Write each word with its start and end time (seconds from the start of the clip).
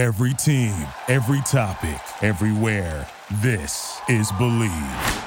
Every 0.00 0.32
team, 0.32 0.72
every 1.08 1.42
topic, 1.42 2.00
everywhere. 2.22 3.06
This 3.42 4.00
is 4.08 4.32
Bleav. 4.32 5.24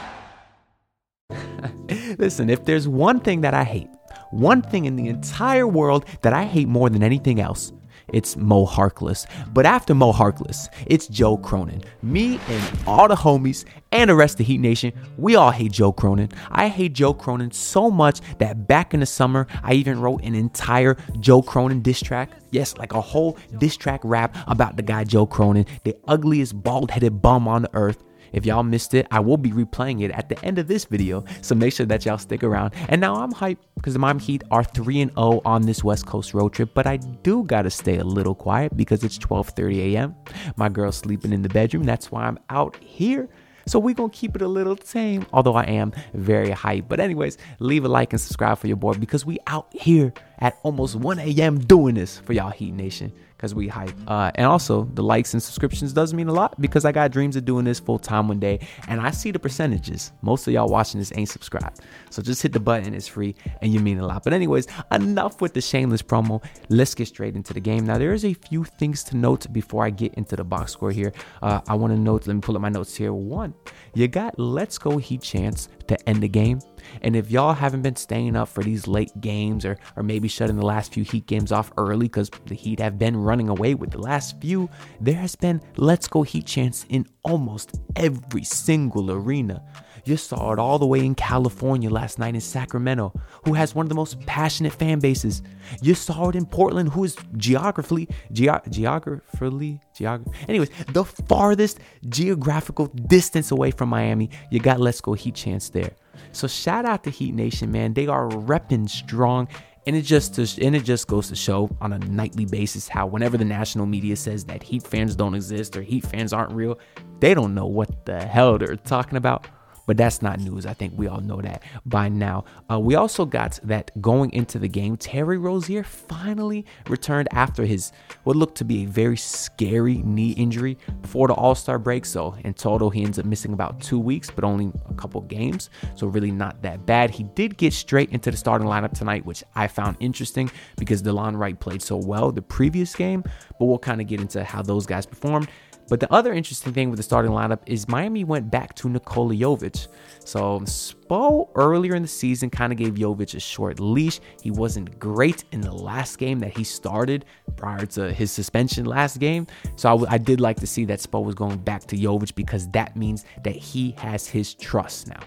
Listen, 2.18 2.50
if 2.50 2.66
there's 2.66 2.88
one 2.88 3.20
thing 3.20 3.42
that 3.42 3.54
I 3.54 3.66
hate, 3.66 3.90
one 4.32 4.64
thing 4.64 4.86
in 4.86 4.96
the 4.96 5.10
entire 5.10 5.68
world 5.68 6.06
that 6.24 6.34
I 6.34 6.46
hate 6.46 6.68
more 6.68 6.90
than 6.90 7.04
anything 7.04 7.40
else, 7.40 7.72
it's 8.10 8.36
Mo 8.36 8.66
Harkless. 8.66 9.26
But 9.54 9.66
after 9.66 9.94
Mo 9.94 10.12
Harkless, 10.12 10.68
it's 10.88 11.08
Joe 11.08 11.38
Cronin. 11.38 11.84
Me 12.02 12.40
and 12.50 12.80
all 12.88 13.08
the 13.08 13.16
homies 13.16 13.66
and 13.92 14.10
the 14.10 14.16
rest 14.16 14.40
of 14.40 14.46
Heat 14.46 14.60
Nation, 14.60 14.94
we 15.18 15.36
all 15.36 15.52
hate 15.52 15.72
Joe 15.72 15.92
Cronin. 15.92 16.30
I 16.50 16.68
hate 16.68 16.94
Joe 16.94 17.14
Cronin 17.14 17.52
so 17.52 17.90
much 17.92 18.22
that 18.40 18.68
back 18.68 18.94
in 18.94 19.00
the 19.00 19.06
summer, 19.06 19.48
I 19.62 19.74
even 19.74 20.00
wrote 20.00 20.24
an 20.24 20.36
entire 20.36 20.98
Joe 21.20 21.42
Cronin 21.42 21.82
diss 21.82 22.02
track. 22.02 22.32
Yes, 22.52 22.78
like 22.78 22.94
a 22.94 23.02
whole 23.02 23.38
diss 23.58 23.78
track 23.78 24.02
rap 24.04 24.36
about 24.48 24.78
the 24.78 24.84
guy 24.84 25.04
Joe 25.04 25.26
Cronin, 25.26 25.66
the 25.84 25.96
ugliest 26.08 26.62
bald 26.62 26.92
headed 26.92 27.22
bum 27.22 27.48
on 27.48 27.64
the 27.64 27.70
earth. 27.74 28.04
If 28.34 28.46
y'all 28.46 28.64
missed 28.64 28.94
it, 28.94 29.08
I 29.12 29.20
will 29.20 29.38
be 29.38 29.52
replaying 29.52 30.02
it 30.02 30.12
at 30.12 30.28
the 30.28 30.44
end 30.44 30.58
of 30.58 30.68
this 30.68 30.86
video, 30.86 31.24
so 31.42 31.56
make 31.56 31.74
sure 31.74 31.86
that 31.86 32.06
y'all 32.06 32.18
stick 32.18 32.44
around. 32.44 32.74
And 32.90 33.00
now 33.00 33.16
I'm 33.16 33.32
hyped 33.32 33.60
because 33.76 33.94
the 33.94 34.00
Miami 34.00 34.22
Heat 34.22 34.44
are 34.52 34.64
3 34.64 35.02
and 35.02 35.12
0 35.12 35.42
on 35.46 35.62
this 35.62 35.84
West 35.84 36.06
Coast 36.06 36.34
road 36.34 36.54
trip, 36.54 36.72
but 36.74 36.88
I 36.88 36.98
do 36.98 37.44
got 37.44 37.62
to 37.62 37.70
stay 37.70 37.98
a 37.98 38.04
little 38.04 38.36
quiet 38.36 38.76
because 38.76 39.04
it's 39.04 39.18
12:30 39.20 39.94
a.m. 39.94 40.16
My 40.56 40.68
girl's 40.68 40.98
sleeping 40.98 41.32
in 41.32 41.44
the 41.44 41.50
bedroom. 41.50 41.84
That's 41.84 42.12
why 42.12 42.26
I'm 42.26 42.40
out 42.50 42.76
here. 42.78 43.30
So 43.66 43.80
we're 43.80 43.96
gonna 43.96 44.10
keep 44.10 44.36
it 44.36 44.42
a 44.42 44.48
little 44.48 44.76
tame, 44.76 45.26
although 45.32 45.56
I 45.56 45.64
am 45.64 45.94
very 46.14 46.50
hyped. 46.50 46.90
But 46.90 47.00
anyways, 47.00 47.38
leave 47.60 47.86
a 47.86 47.88
like 47.88 48.12
and 48.12 48.20
subscribe 48.20 48.58
for 48.58 48.68
your 48.68 48.76
boy 48.76 48.94
because 48.94 49.26
we 49.26 49.38
out 49.48 49.68
here 49.72 50.14
at 50.44 50.60
almost 50.62 50.96
1 50.98 51.20
a.m. 51.20 51.58
doing 51.58 51.96
this 51.96 52.20
for 52.20 52.34
y'all 52.34 52.52
Heat 52.52 52.74
Nation 52.74 53.12
because 53.44 53.56
we 53.56 53.68
hype. 53.68 53.94
Uh, 54.08 54.32
and 54.36 54.46
also, 54.46 54.84
the 54.94 55.04
likes 55.04 55.34
and 55.34 55.44
subscriptions 55.44 55.92
does 55.92 56.14
mean 56.14 56.30
a 56.30 56.34
lot 56.34 56.60
because 56.62 56.86
I 56.86 56.94
got 56.94 57.12
dreams 57.12 57.36
of 57.36 57.44
doing 57.44 57.66
this 57.66 57.78
full 57.78 58.00
time 58.00 58.30
one 58.30 58.40
day, 58.40 58.60
and 58.88 59.02
I 59.02 59.12
see 59.12 59.32
the 59.32 59.40
percentages. 59.40 60.14
Most 60.22 60.48
of 60.48 60.54
y'all 60.54 60.70
watching 60.70 61.00
this 61.00 61.12
ain't 61.16 61.28
subscribed, 61.28 61.82
so 62.10 62.22
just 62.22 62.42
hit 62.42 62.54
the 62.54 62.60
button. 62.62 62.94
It's 62.94 63.08
free, 63.08 63.36
and 63.62 63.74
you 63.74 63.82
mean 63.82 64.00
a 64.00 64.08
lot. 64.08 64.24
But 64.24 64.32
anyways, 64.32 64.68
enough 64.92 65.42
with 65.42 65.54
the 65.54 65.60
shameless 65.62 66.02
promo. 66.02 66.42
Let's 66.70 66.94
get 66.96 67.10
straight 67.10 67.36
into 67.36 67.54
the 67.54 67.60
game. 67.60 67.86
Now, 67.86 67.98
there 67.98 68.14
is 68.14 68.24
a 68.24 68.34
few 68.34 68.64
things 68.64 69.04
to 69.06 69.18
note 69.18 69.52
before 69.52 69.86
I 69.86 69.90
get 69.90 70.14
into 70.14 70.38
the 70.38 70.46
box 70.46 70.72
score 70.72 70.92
here. 70.92 71.12
Uh, 71.42 71.60
I 71.68 71.76
want 71.76 71.92
to 71.92 72.00
note. 72.00 72.28
Let 72.28 72.36
me 72.36 72.42
pull 72.42 72.56
up 72.56 72.62
my 72.62 72.70
notes 72.70 72.96
here. 72.96 73.12
One, 73.12 73.54
you 73.94 74.08
got 74.08 74.40
Let's 74.40 74.78
Go 74.78 74.98
Heat 74.98 75.22
chance 75.22 75.68
to 75.88 76.10
end 76.10 76.24
the 76.24 76.28
game. 76.28 76.60
And 77.02 77.16
if 77.16 77.32
y'all 77.32 77.54
haven't 77.54 77.82
been 77.82 77.96
staying 77.96 78.36
up 78.36 78.50
for 78.50 78.64
these 78.64 78.88
late 78.88 79.12
games 79.22 79.66
or, 79.66 79.78
or 79.96 80.04
maybe 80.04 80.28
shutting 80.28 80.58
the 80.58 80.66
last 80.66 80.94
few 80.94 81.04
Heat 81.04 81.26
games 81.28 81.52
off 81.52 81.72
early 81.78 82.08
because 82.08 82.30
the 82.46 82.56
Heat 82.56 82.80
have 82.80 83.00
been 83.00 83.16
running 83.18 83.50
away 83.50 83.74
with 83.76 83.92
the 83.92 84.00
last 84.00 84.40
few, 84.42 84.70
there 85.00 85.16
has 85.16 85.36
been 85.36 85.62
Let's 85.78 86.08
Go 86.08 86.24
Heat 86.24 86.46
chants 86.46 86.86
in 86.90 87.06
almost 87.24 87.80
every 87.96 88.44
single 88.44 89.12
arena. 89.12 89.64
You 90.06 90.18
saw 90.18 90.52
it 90.52 90.60
all 90.60 90.80
the 90.80 90.86
way 90.86 91.06
in 91.06 91.16
California 91.16 91.90
last 91.90 92.20
night 92.20 92.36
in 92.36 92.42
Sacramento, 92.42 93.14
who 93.46 93.54
has 93.54 93.74
one 93.74 93.86
of 93.86 93.90
the 93.90 93.96
most 93.96 94.20
passionate 94.26 94.74
fan 94.74 95.00
bases. 95.00 95.42
You 95.82 95.96
saw 95.96 96.30
it 96.30 96.36
in 96.36 96.46
Portland, 96.46 96.90
who 96.90 97.06
is 97.06 97.16
geographically, 97.38 98.10
ge- 98.32 98.50
geographically, 98.70 99.80
geog- 99.98 100.34
anyways, 100.50 100.70
the 100.92 101.06
farthest 101.06 101.80
geographical 102.10 102.88
distance 102.88 103.52
away 103.52 103.72
from 103.72 103.90
Miami. 103.90 104.30
You 104.52 104.60
got 104.60 104.82
Let's 104.82 105.00
Go 105.00 105.14
Heat 105.14 105.36
chance 105.36 105.70
there. 105.70 105.92
So 106.34 106.48
shout 106.48 106.86
out 106.86 107.04
to 107.06 107.10
Heat 107.10 107.34
Nation, 107.34 107.72
man. 107.72 107.94
They 107.94 108.08
are 108.08 108.28
repping 108.28 108.90
strong. 108.90 109.48
And 109.86 109.98
it 109.98 110.04
just 110.04 110.38
and 110.38 110.76
it 110.78 110.86
just 110.86 111.08
goes 111.08 111.28
to 111.28 111.36
show 111.36 111.70
on 111.82 111.92
a 111.92 112.00
nightly 112.00 112.46
basis 112.46 112.88
how 112.88 113.06
whenever 113.06 113.38
the 113.38 113.44
national 113.44 113.86
media 113.86 114.16
says 114.16 114.46
that 114.46 114.64
Heat 114.64 114.84
fans 114.84 115.14
don't 115.14 115.36
exist 115.36 115.76
or 115.76 115.82
Heat 115.82 116.06
fans 116.06 116.32
aren't 116.32 116.54
real, 116.54 116.80
they 117.20 117.34
don't 117.34 117.54
know 117.54 117.66
what 117.66 118.06
the 118.06 118.26
hell 118.26 118.58
they're 118.58 118.78
talking 118.78 119.18
about. 119.18 119.46
But 119.86 119.98
that's 119.98 120.22
not 120.22 120.40
news. 120.40 120.66
I 120.66 120.74
think 120.74 120.94
we 120.96 121.08
all 121.08 121.22
know 121.22 121.42
that 121.42 121.64
by 121.86 122.10
now. 122.10 122.46
Uh, 122.72 122.80
we 122.80 122.96
also 122.96 123.26
got 123.26 123.60
that 123.64 123.92
going 124.02 124.32
into 124.34 124.60
the 124.60 124.68
game, 124.68 124.98
Terry 124.98 125.38
Rozier 125.38 125.84
finally 125.84 126.66
returned 126.88 127.28
after 127.32 127.66
his 127.66 127.92
what 128.24 128.36
looked 128.36 128.58
to 128.58 128.66
be 128.66 128.84
a 128.84 128.88
very 128.88 129.18
scary 129.18 129.98
knee 129.98 130.32
injury 130.32 130.78
before 131.02 131.28
the 131.28 131.34
All 131.34 131.56
Star 131.56 131.78
break. 131.78 132.06
So 132.06 132.36
in 132.44 132.54
total, 132.54 132.90
he 132.90 133.04
ends 133.04 133.20
up 133.20 133.26
missing 133.26 133.54
about 133.54 133.82
two 133.82 134.00
weeks, 134.00 134.32
but 134.32 134.44
only 134.44 134.72
a 134.90 134.94
couple 134.94 135.22
games. 135.22 135.70
So 135.96 136.08
really 136.08 136.32
not 136.32 136.62
that 136.62 136.86
bad. 136.86 137.12
He 137.12 137.24
did 137.24 137.58
get 137.58 137.74
straight 137.74 138.10
into 138.12 138.32
the 138.32 138.38
starting 138.38 138.68
lineup 138.68 138.94
tonight, 138.94 139.26
which 139.26 139.44
I 139.56 139.68
found 139.68 139.98
interesting 140.00 140.50
because 140.78 141.02
Delon 141.04 141.38
Wright 141.38 141.60
played 141.60 141.82
so 141.82 141.98
well 141.98 142.32
the 142.32 142.42
previous 142.42 142.96
game. 142.96 143.24
But 143.60 143.66
we'll 143.66 143.80
kind 143.80 144.02
of 144.02 144.08
get 144.08 144.22
into 144.22 144.44
how 144.44 144.62
those 144.62 144.86
guys 144.86 145.06
performed. 145.06 145.50
But 145.94 146.00
the 146.00 146.12
other 146.12 146.34
interesting 146.34 146.74
thing 146.74 146.90
with 146.90 146.98
the 146.98 147.04
starting 147.04 147.30
lineup 147.30 147.60
is 147.68 147.88
Miami 147.88 148.24
went 148.24 148.50
back 148.50 148.74
to 148.78 148.90
Nikola 148.90 149.36
Jovic. 149.36 149.90
So 150.26 150.62
Spo 150.62 151.50
earlier 151.54 151.94
in 151.94 152.02
the 152.02 152.08
season 152.08 152.50
kind 152.50 152.74
of 152.74 152.80
gave 152.80 152.96
Jovic 152.96 153.36
a 153.36 153.40
short 153.40 153.80
leash. 153.80 154.20
He 154.42 154.50
wasn't 154.50 154.98
great 154.98 155.44
in 155.52 155.62
the 155.62 155.72
last 155.72 156.18
game 156.18 156.40
that 156.40 156.58
he 156.58 156.64
started 156.64 157.26
prior 157.58 157.86
to 157.86 158.12
his 158.12 158.32
suspension 158.32 158.86
last 158.86 159.20
game. 159.20 159.46
So 159.76 159.88
I, 159.88 159.92
w- 159.92 160.08
I 160.10 160.18
did 160.18 160.42
like 160.42 160.60
to 160.62 160.66
see 160.66 160.84
that 160.86 160.98
Spo 160.98 161.24
was 161.24 161.36
going 161.36 161.60
back 161.60 161.84
to 161.86 161.96
Jovic 161.96 162.34
because 162.34 162.68
that 162.70 162.98
means 162.98 163.26
that 163.44 163.56
he 163.56 163.92
has 164.00 164.26
his 164.26 164.56
trust 164.56 165.08
now. 165.08 165.20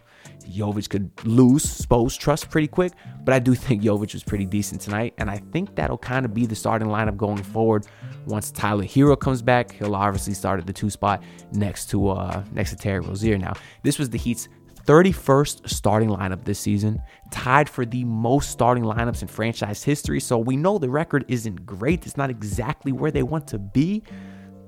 Jovic 0.51 0.89
could 0.89 1.11
lose 1.25 1.65
Spo's 1.65 2.17
trust 2.17 2.51
pretty 2.51 2.69
quick, 2.69 2.93
but 3.25 3.34
I 3.34 3.39
do 3.39 3.55
think 3.55 3.83
Jovic 3.83 4.12
was 4.12 4.23
pretty 4.23 4.47
decent 4.47 4.81
tonight, 4.81 5.15
and 5.19 5.31
I 5.31 5.39
think 5.53 5.75
that'll 5.75 5.99
kind 5.99 6.25
of 6.25 6.34
be 6.34 6.47
the 6.47 6.55
starting 6.55 6.89
lineup 6.89 7.17
going 7.17 7.43
forward. 7.43 7.87
Once 8.27 8.51
Tyler 8.51 8.85
Herro 8.85 9.19
comes 9.19 9.43
back, 9.43 9.73
he'll 9.73 9.95
obviously 9.95 10.35
start 10.35 10.61
at 10.61 10.67
the 10.67 10.73
two 10.73 10.91
spot 10.91 11.23
next 11.53 11.91
to 11.91 12.09
uh 12.09 12.43
next 12.53 12.71
to 12.71 12.77
Terry 12.77 13.01
Rozier. 13.01 13.39
Now, 13.39 13.55
this 13.83 13.99
was 13.99 14.11
the 14.11 14.19
Heat's 14.19 14.49
31st 14.87 15.69
starting 15.69 16.09
lineup 16.09 16.45
this 16.45 16.61
season, 16.61 17.03
tied 17.31 17.69
for 17.69 17.85
the 17.85 18.05
most 18.05 18.51
starting 18.51 18.85
lineups 18.85 19.23
in 19.23 19.29
franchise 19.29 19.83
history. 19.83 20.21
So 20.21 20.39
we 20.39 20.56
know 20.56 20.79
the 20.79 20.89
record 20.89 21.25
isn't 21.29 21.67
great. 21.67 22.06
It's 22.06 22.17
not 22.17 22.31
exactly 22.31 22.93
where 22.93 23.11
they 23.11 23.25
want 23.25 23.49
to 23.49 23.59
be. 23.59 24.05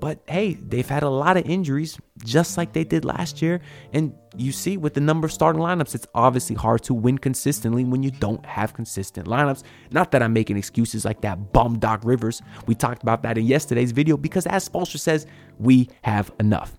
But 0.01 0.21
hey, 0.29 0.55
they've 0.55 0.89
had 0.89 1.03
a 1.03 1.09
lot 1.09 1.37
of 1.37 1.45
injuries, 1.47 1.99
just 2.25 2.57
like 2.57 2.73
they 2.73 2.85
did 2.85 3.05
last 3.05 3.43
year. 3.43 3.61
And 3.93 4.15
you 4.37 4.53
see, 4.53 4.77
with 4.77 4.95
the 4.95 5.01
number 5.01 5.27
of 5.27 5.33
starting 5.33 5.61
lineups, 5.61 5.95
it's 5.95 6.07
obviously 6.15 6.55
hard 6.55 6.83
to 6.85 6.95
win 6.95 7.19
consistently 7.19 7.85
when 7.85 8.03
you 8.03 8.11
don't 8.11 8.45
have 8.47 8.75
consistent 8.75 9.27
lineups. 9.27 9.65
Not 9.91 10.13
that 10.13 10.23
I'm 10.23 10.33
making 10.33 10.57
excuses 10.57 11.05
like 11.05 11.21
that 11.23 11.53
bum 11.53 11.79
Doc 11.79 12.03
Rivers. 12.05 12.41
We 12.67 12.75
talked 12.75 13.03
about 13.03 13.23
that 13.23 13.39
in 13.39 13.47
yesterday's 13.47 13.91
video 13.91 14.17
because, 14.17 14.47
as 14.47 14.69
Spoelstra 14.69 15.01
says, 15.01 15.27
we 15.59 15.89
have 16.03 16.31
enough. 16.39 16.78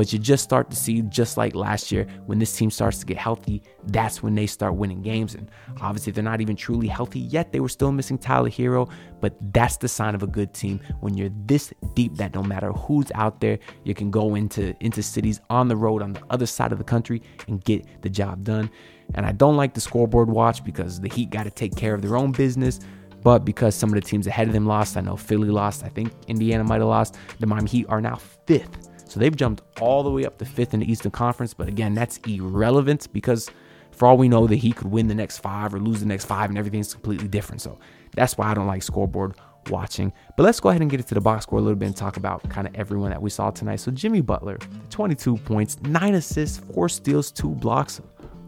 But 0.00 0.14
you 0.14 0.18
just 0.18 0.42
start 0.42 0.70
to 0.70 0.76
see, 0.76 1.02
just 1.02 1.36
like 1.36 1.54
last 1.54 1.92
year, 1.92 2.06
when 2.24 2.38
this 2.38 2.56
team 2.56 2.70
starts 2.70 2.96
to 3.00 3.04
get 3.04 3.18
healthy, 3.18 3.62
that's 3.88 4.22
when 4.22 4.34
they 4.34 4.46
start 4.46 4.74
winning 4.74 5.02
games. 5.02 5.34
And 5.34 5.50
obviously, 5.82 6.10
they're 6.10 6.24
not 6.24 6.40
even 6.40 6.56
truly 6.56 6.86
healthy 6.86 7.20
yet. 7.20 7.52
They 7.52 7.60
were 7.60 7.68
still 7.68 7.92
missing 7.92 8.16
Tyler 8.16 8.48
Herro, 8.48 8.90
but 9.20 9.34
that's 9.52 9.76
the 9.76 9.88
sign 9.88 10.14
of 10.14 10.22
a 10.22 10.26
good 10.26 10.54
team 10.54 10.80
when 11.00 11.18
you're 11.18 11.28
this 11.44 11.70
deep 11.92 12.14
that 12.16 12.34
no 12.34 12.42
matter 12.42 12.72
who's 12.72 13.12
out 13.14 13.42
there, 13.42 13.58
you 13.84 13.94
can 13.94 14.10
go 14.10 14.36
into 14.36 14.74
into 14.82 15.02
cities 15.02 15.42
on 15.50 15.68
the 15.68 15.76
road 15.76 16.00
on 16.00 16.14
the 16.14 16.22
other 16.30 16.46
side 16.46 16.72
of 16.72 16.78
the 16.78 16.84
country 16.84 17.20
and 17.46 17.62
get 17.62 17.84
the 18.00 18.08
job 18.08 18.42
done. 18.42 18.70
And 19.16 19.26
I 19.26 19.32
don't 19.32 19.58
like 19.58 19.74
the 19.74 19.82
scoreboard 19.82 20.30
watch 20.30 20.64
because 20.64 20.98
the 20.98 21.10
Heat 21.10 21.28
got 21.28 21.42
to 21.42 21.50
take 21.50 21.76
care 21.76 21.92
of 21.92 22.00
their 22.00 22.16
own 22.16 22.32
business. 22.32 22.80
But 23.22 23.44
because 23.44 23.74
some 23.74 23.90
of 23.90 23.96
the 23.96 24.00
teams 24.00 24.26
ahead 24.26 24.46
of 24.46 24.54
them 24.54 24.64
lost, 24.64 24.96
I 24.96 25.02
know 25.02 25.16
Philly 25.16 25.50
lost, 25.50 25.84
I 25.84 25.90
think 25.90 26.10
Indiana 26.26 26.64
might 26.64 26.80
have 26.80 26.88
lost, 26.88 27.18
the 27.38 27.46
Miami 27.46 27.68
Heat 27.68 27.86
are 27.90 28.00
now 28.00 28.18
fifth 28.46 28.89
so 29.10 29.18
they've 29.18 29.34
jumped 29.34 29.62
all 29.80 30.02
the 30.02 30.10
way 30.10 30.24
up 30.24 30.38
to 30.38 30.44
fifth 30.44 30.72
in 30.72 30.80
the 30.80 30.90
Eastern 30.90 31.10
Conference. 31.10 31.52
But 31.52 31.68
again, 31.68 31.94
that's 31.94 32.18
irrelevant 32.26 33.12
because 33.12 33.50
for 33.90 34.06
all 34.08 34.16
we 34.16 34.28
know, 34.28 34.46
that 34.46 34.56
he 34.56 34.72
could 34.72 34.86
win 34.90 35.08
the 35.08 35.14
next 35.14 35.38
five 35.38 35.74
or 35.74 35.78
lose 35.78 36.00
the 36.00 36.06
next 36.06 36.24
five, 36.24 36.48
and 36.48 36.58
everything's 36.58 36.94
completely 36.94 37.28
different. 37.28 37.60
So 37.60 37.78
that's 38.14 38.38
why 38.38 38.50
I 38.50 38.54
don't 38.54 38.66
like 38.66 38.82
scoreboard 38.82 39.34
watching. 39.68 40.12
But 40.36 40.44
let's 40.44 40.60
go 40.60 40.70
ahead 40.70 40.80
and 40.80 40.90
get 40.90 41.00
into 41.00 41.14
the 41.14 41.20
box 41.20 41.42
score 41.42 41.58
a 41.58 41.62
little 41.62 41.76
bit 41.76 41.86
and 41.86 41.96
talk 41.96 42.16
about 42.16 42.48
kind 42.48 42.66
of 42.66 42.74
everyone 42.74 43.10
that 43.10 43.20
we 43.20 43.30
saw 43.30 43.50
tonight. 43.50 43.76
So 43.76 43.90
Jimmy 43.90 44.20
Butler, 44.20 44.58
22 44.90 45.36
points, 45.38 45.80
nine 45.82 46.14
assists, 46.14 46.58
four 46.72 46.88
steals, 46.88 47.30
two 47.30 47.50
blocks. 47.50 48.00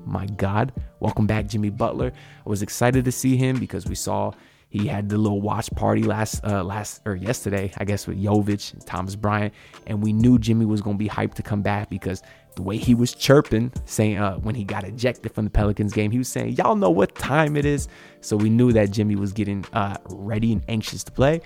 My 0.04 0.26
God, 0.26 0.72
welcome 1.00 1.26
back, 1.26 1.46
Jimmy 1.46 1.70
Butler. 1.70 2.12
I 2.44 2.48
was 2.48 2.62
excited 2.62 3.04
to 3.04 3.12
see 3.12 3.36
him 3.36 3.58
because 3.58 3.86
we 3.86 3.94
saw 3.94 4.32
he 4.72 4.86
had 4.86 5.10
the 5.10 5.18
little 5.18 5.42
watch 5.42 5.70
party 5.72 6.02
last 6.02 6.42
uh 6.44 6.64
last 6.64 7.02
or 7.04 7.14
yesterday, 7.14 7.70
I 7.76 7.84
guess, 7.84 8.06
with 8.06 8.16
Jovic 8.16 8.72
and 8.72 8.84
Thomas 8.86 9.14
Bryant, 9.16 9.52
and 9.86 10.02
we 10.02 10.14
knew 10.14 10.38
Jimmy 10.38 10.64
was 10.64 10.80
gonna 10.80 10.96
be 10.96 11.10
hyped 11.10 11.34
to 11.34 11.42
come 11.42 11.60
back 11.60 11.90
because 11.90 12.22
the 12.56 12.62
way 12.62 12.78
he 12.78 12.94
was 12.94 13.12
chirping, 13.12 13.70
saying 13.84 14.16
uh, 14.16 14.36
when 14.36 14.54
he 14.54 14.64
got 14.64 14.84
ejected 14.84 15.34
from 15.34 15.44
the 15.44 15.50
Pelicans 15.50 15.92
game, 15.92 16.10
he 16.10 16.16
was 16.16 16.28
saying, 16.28 16.54
"Y'all 16.56 16.74
know 16.74 16.88
what 16.88 17.14
time 17.14 17.54
it 17.54 17.66
is." 17.66 17.86
So 18.22 18.34
we 18.34 18.48
knew 18.48 18.72
that 18.72 18.90
Jimmy 18.90 19.14
was 19.14 19.34
getting 19.34 19.62
uh, 19.74 19.98
ready 20.08 20.52
and 20.52 20.62
anxious 20.68 21.04
to 21.04 21.12
play. 21.12 21.42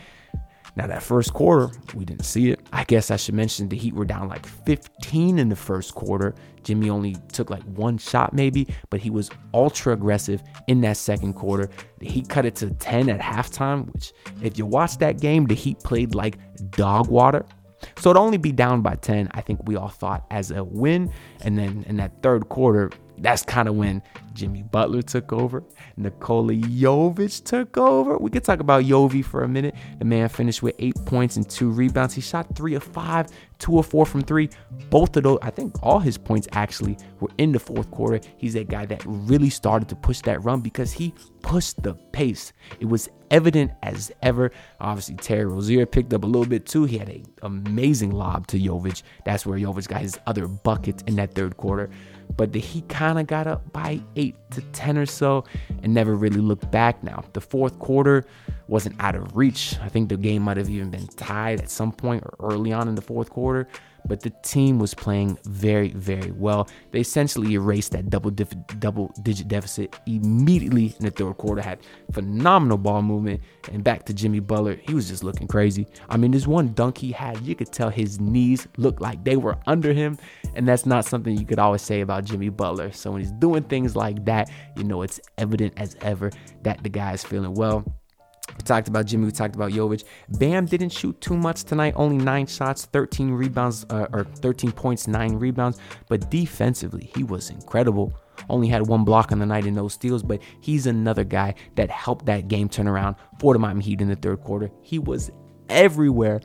Now, 0.77 0.87
that 0.87 1.03
first 1.03 1.33
quarter, 1.33 1.75
we 1.95 2.05
didn't 2.05 2.25
see 2.25 2.51
it. 2.51 2.61
I 2.71 2.85
guess 2.85 3.11
I 3.11 3.17
should 3.17 3.35
mention 3.35 3.69
the 3.69 3.77
Heat 3.77 3.95
were 3.95 4.05
down 4.05 4.29
like 4.29 4.45
15 4.45 5.39
in 5.39 5.49
the 5.49 5.57
first 5.57 5.95
quarter. 5.95 6.35
Jimmy 6.65 6.91
only 6.91 7.17
took 7.33 7.49
like 7.49 7.63
one 7.63 7.97
shot, 7.97 8.35
maybe, 8.35 8.69
but 8.91 9.01
he 9.01 9.09
was 9.09 9.31
ultra 9.55 9.95
aggressive 9.95 10.43
in 10.67 10.83
that 10.83 10.99
second 10.99 11.33
quarter. 11.33 11.71
The 11.99 12.07
Heat 12.07 12.29
cut 12.29 12.45
it 12.45 12.55
to 12.57 12.71
10 12.71 13.09
at 13.09 13.21
halftime, 13.21 13.91
which, 13.93 14.13
if 14.43 14.59
you 14.59 14.67
watch 14.67 14.99
that 14.99 15.19
game, 15.19 15.47
the 15.47 15.55
Heat 15.55 15.79
played 15.81 16.15
like 16.15 16.39
dog 16.73 17.09
water. 17.09 17.47
So 17.99 18.13
to 18.13 18.19
only 18.19 18.39
be 18.39 18.53
down 18.53 18.83
by 18.83 18.97
10, 18.97 19.31
I 19.33 19.41
think 19.41 19.61
we 19.67 19.77
all 19.77 19.89
thought 19.89 20.27
as 20.31 20.51
a 20.51 20.63
win. 20.63 21.13
And 21.43 21.59
then 21.59 21.85
in 21.89 21.97
that 21.97 22.23
third 22.23 22.49
quarter, 22.49 22.91
that's 23.19 23.43
kind 23.43 23.69
of 23.69 23.75
when 23.75 24.03
Jimmy 24.35 24.63
Butler 24.63 25.03
took 25.03 25.33
over, 25.33 25.65
Nikola 25.97 26.53
Jovic 26.53 27.45
took 27.45 27.77
over. 27.79 28.19
We 28.19 28.31
could 28.31 28.45
talk 28.45 28.61
about 28.61 28.85
Yovi 28.85 29.25
for 29.25 29.43
a 29.43 29.49
minute. 29.49 29.75
The 29.99 30.05
man 30.05 30.29
finished 30.29 30.63
with 30.63 30.75
eight 30.79 30.95
points 31.07 31.37
and 31.37 31.49
two 31.49 31.71
rebounds. 31.71 32.15
He 32.15 32.21
shot 32.21 32.55
three 32.55 32.75
of 32.75 32.83
five, 32.85 33.29
two 33.59 33.79
of 33.79 33.87
four 33.87 34.05
from 34.05 34.23
three. 34.23 34.51
Both 34.91 35.17
of 35.17 35.23
those, 35.23 35.39
I 35.41 35.51
think 35.51 35.75
all 35.83 35.99
his 35.99 36.19
points 36.19 36.47
actually 36.53 36.99
were 37.21 37.31
in 37.39 37.53
the 37.53 37.59
fourth 37.59 37.91
quarter. 37.91 38.21
He's 38.37 38.55
a 38.55 38.65
guy 38.65 38.85
that 38.87 39.03
really 39.07 39.51
started 39.51 39.89
to 39.89 39.97
push 39.97 40.21
that 40.23 40.45
run 40.45 40.61
because 40.61 40.93
he 40.93 41.15
pushed 41.41 41.83
the 41.83 41.95
pace. 42.13 42.53
It 42.79 42.87
was 42.87 43.09
evident 43.31 43.73
as 43.83 44.13
ever. 44.23 44.51
Obviously, 44.81 45.15
Terry 45.17 45.47
Rozier 45.47 45.87
picked 45.87 46.13
up 46.13 46.25
a 46.25 46.27
little 46.27 46.47
bit 46.47 46.67
too. 46.67 46.85
He 46.85 46.99
had 46.99 47.09
an 47.09 47.25
amazing 47.43 48.11
lob 48.11 48.47
to 48.49 48.59
Jovic. 48.59 49.03
That's 49.25 49.47
where 49.47 49.59
Jovic 49.59 49.89
got 49.89 50.03
his 50.03 50.19
other 50.27 50.47
buckets 50.47 51.03
in 51.07 51.17
that 51.17 51.35
third 51.35 51.57
quarter 51.57 51.89
but 52.37 52.55
Heat 52.55 52.89
kind 52.89 53.19
of 53.19 53.27
got 53.27 53.47
up 53.47 53.73
by 53.73 54.01
eight 54.17 54.37
to 54.51 54.61
10 54.61 54.99
or 54.99 55.07
so 55.07 55.45
and 55.83 55.95
never 55.95 56.15
really 56.15 56.41
looked 56.41 56.71
back 56.71 57.03
now. 57.03 57.25
The 57.33 57.41
fourth 57.41 57.79
quarter 57.79 58.25
wasn't 58.69 58.97
out 59.01 59.15
of 59.15 59.37
reach. 59.37 59.77
I 59.81 59.89
think 59.89 60.09
the 60.09 60.17
game 60.17 60.43
might 60.43 60.57
have 60.57 60.69
even 60.69 60.91
been 60.91 61.07
tied 61.07 61.61
at 61.61 61.71
some 61.71 61.93
point 61.93 62.25
or 62.25 62.53
early 62.53 62.73
on 62.73 62.89
in 62.89 62.95
the 62.95 63.03
fourth 63.03 63.31
quarter, 63.31 63.69
but 64.07 64.21
the 64.21 64.31
team 64.43 64.79
was 64.79 64.95
playing 64.95 65.39
very, 65.45 65.89
very 65.91 66.31
well. 66.33 66.69
They 66.91 67.01
essentially 67.01 67.55
erased 67.55 67.93
that 67.93 68.11
double 68.11 68.31
dif- 68.31 68.55
double 68.79 69.13
digit 69.23 69.49
deficit 69.49 69.97
immediately 70.07 70.95
in 70.99 71.05
the 71.05 71.11
third 71.11 71.37
quarter. 71.37 71.63
Had 71.63 71.81
phenomenal 72.13 72.79
ball 72.79 73.03
movement, 73.03 73.41
and 73.73 73.83
back 73.83 74.05
to 74.07 74.15
Jimmy 74.15 74.41
Butler, 74.41 74.77
he 74.83 74.95
was 74.95 75.09
just 75.09 75.25
looking 75.25 75.47
crazy. 75.47 75.87
I 76.09 76.17
mean, 76.17 76.31
this 76.31 76.47
one 76.47 76.73
dunk 76.73 76.99
he 76.99 77.13
had, 77.13 77.41
you 77.43 77.55
could 77.55 77.73
tell 77.73 77.91
his 77.91 78.21
knees 78.21 78.67
looked 78.77 79.01
like 79.01 79.25
they 79.25 79.37
were 79.37 79.59
under 79.67 79.93
him, 79.93 80.19
and 80.55 80.67
that's 80.67 80.87
not 80.87 81.05
something 81.05 81.37
you 81.37 81.47
could 81.47 81.59
always 81.59 81.83
say 81.83 82.01
about 82.01 82.25
Jimmy 82.25 82.49
Butler. 82.49 82.93
So 82.93 83.11
when 83.13 83.21
he's 83.21 83.33
doing 83.33 83.65
things 83.65 83.97
like 83.97 84.25
that, 84.25 84.51
you 84.77 84.85
know 84.85 85.03
it's 85.03 85.21
evident 85.39 85.75
as 85.77 85.97
ever 86.01 86.31
that 86.63 86.83
the 86.83 86.89
guy 86.89 87.13
is 87.13 87.25
feeling 87.25 87.55
well. 87.55 87.85
We 88.49 88.63
talked 88.65 88.89
about 88.89 89.07
Jimmy. 89.07 89.27
We 89.27 89.33
talked 89.33 89.55
about 89.55 89.73
Jovic. 89.73 90.05
Bam 90.39 90.67
didn't 90.67 90.91
shoot 90.91 91.21
too 91.21 91.37
much 91.37 91.65
tonight. 91.65 91.95
Only 91.97 92.17
nine 92.17 92.47
shots, 92.47 92.87
13 92.87 93.31
rebounds, 93.31 93.85
uh, 93.91 94.07
or 94.13 94.25
13 94.25 94.73
points, 94.73 95.07
nine 95.07 95.35
rebounds. 95.35 95.79
But 96.09 96.31
defensively, 96.31 97.11
he 97.17 97.25
was 97.25 97.51
incredible. 97.51 98.13
Only 98.49 98.69
had 98.69 98.87
one 98.87 99.05
block 99.05 99.33
on 99.33 99.39
the 99.39 99.47
night 99.47 99.65
and 99.65 99.75
no 99.75 99.89
steals, 99.89 100.23
but 100.23 100.41
he's 100.61 100.87
another 100.87 101.25
guy 101.25 101.55
that 101.75 101.91
helped 101.91 102.27
that 102.27 102.49
game 102.49 102.69
turn 102.69 102.87
around 102.87 103.17
for 103.41 103.53
the 103.53 103.59
Miami 103.59 103.83
Heat 103.83 104.01
in 104.01 104.09
the 104.09 104.17
third 104.17 104.43
quarter. 104.43 104.71
He 104.83 104.99
was 104.99 105.31
everywhere. 105.69 106.41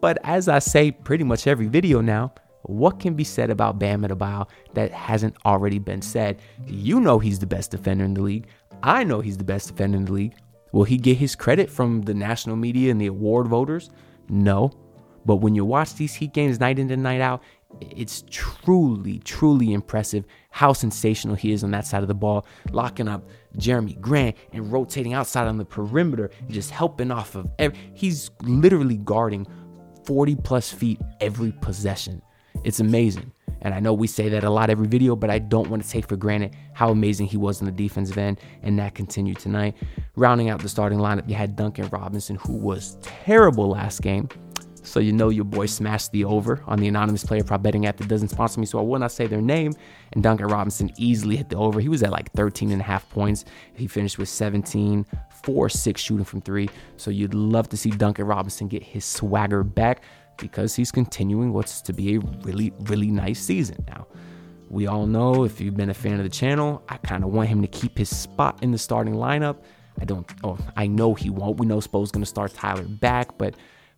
But 0.00 0.18
as 0.24 0.48
I 0.48 0.58
say 0.58 0.90
pretty 0.90 1.24
much 1.24 1.46
every 1.46 1.66
video 1.66 2.00
now, 2.00 2.34
what 2.62 2.98
can 2.98 3.14
be 3.14 3.24
said 3.24 3.50
about 3.50 3.78
Bam 3.78 4.02
Adebayo 4.02 4.48
that 4.74 4.90
hasn't 4.92 5.36
already 5.44 5.78
been 5.78 6.02
said? 6.02 6.40
You 6.66 7.00
know 7.00 7.18
he's 7.18 7.38
the 7.38 7.46
best 7.46 7.70
defender 7.70 8.04
in 8.04 8.14
the 8.14 8.22
league. 8.22 8.48
I 8.82 9.04
know 9.04 9.20
he's 9.20 9.36
the 9.36 9.44
best 9.44 9.68
defender 9.68 9.96
in 9.98 10.04
the 10.04 10.12
league. 10.12 10.34
Will 10.76 10.84
he 10.84 10.98
get 10.98 11.16
his 11.16 11.34
credit 11.34 11.70
from 11.70 12.02
the 12.02 12.12
national 12.12 12.54
media 12.54 12.90
and 12.90 13.00
the 13.00 13.06
award 13.06 13.48
voters? 13.48 13.88
No. 14.28 14.70
But 15.24 15.36
when 15.36 15.54
you 15.54 15.64
watch 15.64 15.94
these 15.94 16.12
Heat 16.12 16.34
games 16.34 16.60
night 16.60 16.78
in 16.78 16.90
and 16.90 17.02
night 17.02 17.22
out, 17.22 17.42
it's 17.80 18.24
truly, 18.28 19.20
truly 19.20 19.72
impressive 19.72 20.26
how 20.50 20.74
sensational 20.74 21.34
he 21.34 21.52
is 21.52 21.64
on 21.64 21.70
that 21.70 21.86
side 21.86 22.02
of 22.02 22.08
the 22.08 22.14
ball, 22.14 22.46
locking 22.72 23.08
up 23.08 23.26
Jerami 23.56 23.98
Grant 24.02 24.36
and 24.52 24.70
rotating 24.70 25.14
outside 25.14 25.48
on 25.48 25.56
the 25.56 25.64
perimeter, 25.64 26.30
just 26.50 26.70
helping 26.70 27.10
off 27.10 27.36
of 27.36 27.48
every. 27.58 27.78
He's 27.94 28.30
literally 28.42 28.98
guarding 28.98 29.46
40 30.04 30.36
plus 30.36 30.70
feet 30.70 31.00
every 31.22 31.52
possession. 31.52 32.20
It's 32.64 32.80
amazing. 32.80 33.32
And 33.62 33.74
I 33.74 33.80
know 33.80 33.92
we 33.94 34.06
say 34.06 34.28
that 34.28 34.44
a 34.44 34.50
lot 34.50 34.70
every 34.70 34.86
video, 34.86 35.16
but 35.16 35.30
I 35.30 35.38
don't 35.38 35.68
want 35.68 35.82
to 35.82 35.88
take 35.88 36.08
for 36.08 36.16
granted 36.16 36.54
how 36.72 36.90
amazing 36.90 37.26
he 37.26 37.36
was 37.36 37.60
on 37.60 37.66
the 37.66 37.72
defensive 37.72 38.18
end, 38.18 38.40
and 38.62 38.78
that 38.78 38.94
continued 38.94 39.38
tonight. 39.38 39.74
Rounding 40.14 40.50
out 40.50 40.60
the 40.60 40.68
starting 40.68 40.98
lineup, 40.98 41.28
you 41.28 41.34
had 41.34 41.56
Duncan 41.56 41.88
Robinson, 41.88 42.36
who 42.36 42.54
was 42.54 42.96
terrible 43.02 43.68
last 43.70 44.02
game. 44.02 44.28
So 44.86 45.00
you 45.00 45.12
know 45.12 45.30
your 45.30 45.44
boy 45.44 45.66
smashed 45.66 46.12
the 46.12 46.24
over 46.24 46.62
on 46.66 46.78
the 46.78 46.86
anonymous 46.86 47.24
player 47.24 47.42
prop 47.42 47.60
betting 47.60 47.86
app 47.86 47.96
that 47.96 48.06
doesn't 48.06 48.28
sponsor 48.28 48.60
me, 48.60 48.66
so 48.66 48.78
I 48.78 48.82
will 48.82 49.00
not 49.00 49.10
say 49.10 49.26
their 49.26 49.42
name. 49.42 49.72
And 50.12 50.22
Duncan 50.22 50.46
Robinson 50.46 50.92
easily 50.96 51.36
hit 51.36 51.48
the 51.48 51.56
over. 51.56 51.80
He 51.80 51.88
was 51.88 52.04
at 52.04 52.12
like 52.12 52.30
13 52.32 52.70
and 52.70 52.80
a 52.80 52.84
half 52.84 53.08
points. 53.10 53.44
He 53.74 53.88
finished 53.88 54.16
with 54.16 54.28
17, 54.28 55.04
4 55.42 55.68
6 55.68 56.00
shooting 56.00 56.24
from 56.24 56.40
three. 56.40 56.70
So 56.96 57.10
you'd 57.10 57.34
love 57.34 57.68
to 57.70 57.76
see 57.76 57.90
Duncan 57.90 58.26
Robinson 58.26 58.68
get 58.68 58.82
his 58.82 59.04
swagger 59.04 59.64
back 59.64 60.02
because 60.38 60.74
he's 60.74 60.90
continuing 60.90 61.52
what's 61.52 61.80
to 61.82 61.92
be 61.92 62.16
a 62.16 62.20
really, 62.42 62.72
really 62.80 63.10
nice 63.10 63.40
season. 63.40 63.84
Now, 63.88 64.06
we 64.68 64.86
all 64.86 65.06
know 65.06 65.44
if 65.44 65.60
you've 65.60 65.76
been 65.76 65.90
a 65.90 65.94
fan 65.94 66.14
of 66.14 66.24
the 66.24 66.30
channel, 66.30 66.82
I 66.88 66.96
kind 66.98 67.24
of 67.24 67.30
want 67.30 67.48
him 67.48 67.62
to 67.62 67.68
keep 67.68 67.96
his 67.96 68.14
spot 68.14 68.62
in 68.62 68.72
the 68.72 68.78
starting 68.78 69.14
lineup. 69.14 69.58
I 70.00 70.04
don't, 70.04 70.30
oh, 70.44 70.58
I 70.76 70.86
know 70.86 71.14
he 71.14 71.30
won't. 71.30 71.58
We 71.58 71.66
know 71.66 71.80
Spo's 71.80 72.10
going 72.10 72.22
to 72.22 72.28
start 72.28 72.52
Tyler 72.52 72.82
back, 72.82 73.38
but 73.38 73.54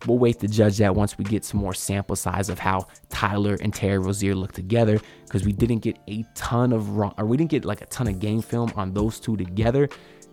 we'll 0.06 0.18
wait 0.18 0.38
to 0.40 0.48
judge 0.48 0.78
that 0.78 0.94
once 0.94 1.18
we 1.18 1.24
get 1.24 1.44
some 1.44 1.58
more 1.58 1.74
sample 1.74 2.14
size 2.14 2.48
of 2.48 2.58
how 2.58 2.86
Tyler 3.08 3.56
and 3.60 3.74
Terry 3.74 3.98
Rozier 3.98 4.34
look 4.34 4.52
together 4.52 5.00
because 5.24 5.44
we 5.44 5.52
didn't 5.52 5.78
get 5.78 5.98
a 6.06 6.24
ton 6.34 6.72
of, 6.72 6.98
or 6.98 7.24
we 7.24 7.36
didn't 7.36 7.50
get 7.50 7.64
like 7.64 7.80
a 7.80 7.86
ton 7.86 8.06
of 8.06 8.20
game 8.20 8.42
film 8.42 8.72
on 8.76 8.92
those 8.92 9.18
two 9.18 9.36
together. 9.36 9.88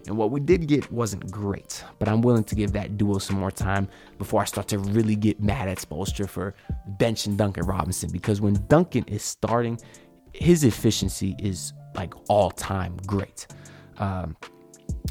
And 0.08 0.18
what 0.18 0.32
we 0.32 0.40
did 0.40 0.68
get 0.68 0.92
wasn't 0.92 1.30
great, 1.32 1.84
but 2.00 2.08
I'm 2.08 2.22
willing 2.22 2.44
to 2.46 2.56
give 2.56 2.72
that 2.74 2.98
duo 2.98 3.18
some 3.18 3.40
more 3.40 3.52
time 3.52 3.88
before 4.18 4.42
I 4.42 4.46
start 4.46 4.68
to 4.70 4.80
really 4.80 5.16
get 5.16 5.42
mad 5.42 5.68
at 5.68 5.80
Spoelstra 5.80 6.30
for 6.30 6.54
benching 6.98 7.38
Duncan 7.38 7.66
Robinson 7.66 8.12
because 8.12 8.40
when 8.42 8.54
Duncan 8.68 9.04
is 9.08 9.24
starting, 9.24 9.80
his 10.34 10.64
efficiency 10.64 11.36
is 11.40 11.74
like 11.96 12.14
all 12.30 12.52
time 12.52 12.98
great. 13.08 13.48
Um, 13.98 14.36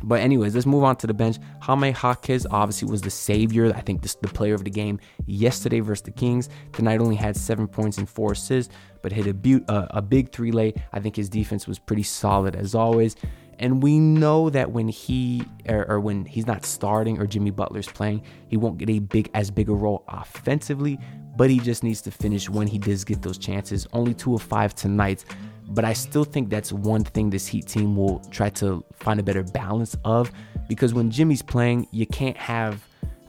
but 0.04 0.20
anyways, 0.20 0.54
let's 0.54 0.66
move 0.66 0.84
on 0.84 0.96
to 0.96 1.06
the 1.06 1.14
bench. 1.14 1.38
Jaime 1.60 1.92
Jaquez 1.92 2.46
obviously 2.50 2.90
was 2.90 3.00
the 3.00 3.10
savior. 3.10 3.72
I 3.74 3.80
think 3.80 4.02
this 4.02 4.14
the 4.14 4.28
player 4.28 4.54
of 4.54 4.64
the 4.64 4.70
game 4.70 5.00
yesterday 5.26 5.80
versus 5.80 6.02
the 6.02 6.10
Kings. 6.10 6.48
Tonight 6.72 7.00
only 7.00 7.16
had 7.16 7.36
seven 7.36 7.66
points 7.66 7.98
and 7.98 8.08
four 8.08 8.32
assists, 8.32 8.72
but 9.02 9.12
hit 9.12 9.26
a, 9.26 9.70
uh, 9.70 9.86
a 9.90 10.02
big 10.02 10.30
three 10.30 10.52
lay. 10.52 10.74
I 10.92 11.00
think 11.00 11.16
his 11.16 11.28
defense 11.28 11.66
was 11.66 11.78
pretty 11.78 12.02
solid 12.02 12.54
as 12.54 12.74
always. 12.74 13.16
And 13.58 13.82
we 13.82 13.98
know 13.98 14.50
that 14.50 14.72
when 14.72 14.88
he 14.88 15.44
or, 15.68 15.88
or, 15.88 16.00
when 16.00 16.24
he's 16.24 16.46
not 16.46 16.64
starting 16.64 17.18
or 17.18 17.26
Jimmy 17.26 17.50
Butler's 17.50 17.86
playing, 17.86 18.22
he 18.48 18.56
won't 18.56 18.78
get 18.78 18.90
a 18.90 18.98
big 18.98 19.30
as 19.34 19.50
big 19.50 19.68
a 19.68 19.72
role 19.72 20.04
offensively, 20.08 20.98
but 21.36 21.50
he 21.50 21.58
just 21.60 21.82
needs 21.82 22.00
to 22.02 22.10
finish 22.10 22.48
when 22.48 22.66
he 22.66 22.78
does 22.78 23.04
get 23.04 23.22
those 23.22 23.38
chances. 23.38 23.86
Only 23.92 24.12
two 24.14 24.34
of 24.34 24.42
five 24.42 24.74
tonight. 24.74 25.24
But 25.68 25.84
I 25.84 25.92
still 25.92 26.24
think 26.24 26.50
that's 26.50 26.72
one 26.72 27.04
thing 27.04 27.30
this 27.30 27.46
Heat 27.46 27.66
team 27.66 27.96
will 27.96 28.20
try 28.30 28.50
to 28.50 28.84
find 28.92 29.18
a 29.18 29.22
better 29.22 29.42
balance 29.42 29.96
of 30.04 30.30
because 30.68 30.94
when 30.94 31.10
Jimmy's 31.10 31.42
playing, 31.42 31.88
you 31.90 32.06
can't 32.06 32.36
have 32.36 32.86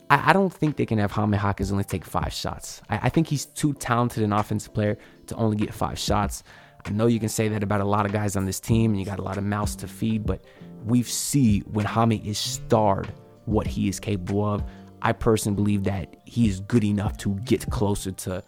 I, 0.10 0.34
don't 0.34 0.54
think 0.54 0.78
they 0.78 0.86
can 0.86 1.00
have 1.00 1.12
Jaime 1.12 1.38
Jaquez 1.38 1.72
only 1.72 1.84
take 1.84 2.06
five 2.06 2.32
shots. 2.32 2.82
I, 2.90 3.00
I 3.04 3.10
think 3.10 3.28
he's 3.28 3.46
too 3.46 3.74
talented 3.74 4.24
an 4.24 4.34
offensive 4.34 4.74
player 4.74 4.98
to 5.28 5.36
only 5.36 5.58
get 5.58 5.74
five 5.74 5.98
shots. 5.98 6.44
I 6.86 6.92
know 6.92 7.08
you 7.08 7.20
can 7.20 7.30
say 7.30 7.48
that 7.48 7.64
about 7.64 7.82
a 7.82 7.86
lot 7.86 8.06
of 8.06 8.12
guys 8.12 8.36
on 8.36 8.46
this 8.46 8.60
team, 8.60 8.92
and 8.92 9.00
you 9.00 9.06
got 9.06 9.20
a 9.20 9.24
lot 9.24 9.38
of 9.38 9.44
mouths 9.44 9.76
to 9.78 9.88
feed, 9.88 10.26
but 10.26 10.44
we 10.86 11.02
see 11.02 11.62
when 11.62 11.86
Jaime 11.86 12.18
is 12.18 12.38
starred 12.38 13.12
what 13.46 13.66
he 13.66 13.90
is 13.90 14.00
capable 14.00 14.46
of. 14.46 14.64
I 15.02 15.12
personally 15.12 15.56
believe 15.56 15.84
that 15.86 16.18
he 16.26 16.48
is 16.48 16.60
good 16.60 16.84
enough 16.84 17.18
to 17.18 17.36
get 17.44 17.70
closer 17.72 18.12
to 18.12 18.44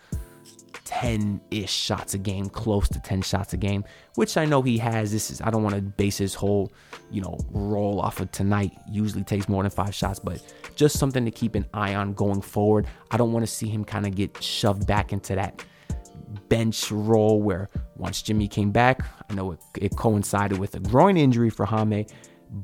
10 0.88 1.42
ish 1.52 1.70
shots 1.70 2.14
a 2.14 2.18
game, 2.18 2.48
close 2.48 2.88
to 2.88 3.00
10 3.02 3.22
shots 3.22 3.52
a 3.52 3.58
game, 3.58 3.84
which 4.16 4.38
I 4.38 4.46
know 4.46 4.62
he 4.62 4.78
has. 4.78 5.12
This 5.12 5.30
is, 5.30 5.42
I 5.42 5.50
don't 5.50 5.62
want 5.62 5.76
to 5.76 5.82
base 5.82 6.18
his 6.18 6.34
whole, 6.34 6.72
you 7.12 7.22
know, 7.22 7.38
roll 7.52 8.00
off 8.00 8.22
of 8.22 8.32
tonight. 8.32 8.72
Usually 8.90 9.22
takes 9.22 9.50
more 9.50 9.64
than 9.64 9.70
five 9.70 9.94
shots, 9.94 10.18
but 10.18 10.42
just 10.78 10.98
something 10.98 11.26
to 11.26 11.32
keep 11.32 11.56
an 11.56 11.66
eye 11.74 11.96
on 11.96 12.14
going 12.14 12.42
forward. 12.42 12.88
I 13.12 13.18
don't 13.18 13.34
want 13.34 13.46
to 13.46 13.52
see 13.52 13.68
him 13.68 13.84
kind 13.84 14.08
of 14.08 14.16
get 14.16 14.42
shoved 14.42 14.88
back 14.88 15.12
into 15.12 15.36
that 15.36 15.62
bench 16.48 16.90
role 16.90 17.42
where 17.42 17.70
once 17.98 18.22
Jimmy 18.22 18.48
came 18.48 18.72
back, 18.72 19.02
I 19.30 19.34
know 19.34 19.52
it, 19.52 19.60
it 19.78 19.98
coincided 19.98 20.58
with 20.58 20.74
a 20.76 20.80
groin 20.80 21.18
injury 21.18 21.50
for 21.50 21.66
Jaime. 21.66 22.08